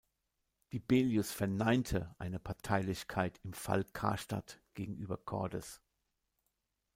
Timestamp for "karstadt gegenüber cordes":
3.83-5.79